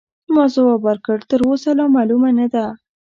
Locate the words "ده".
2.53-2.65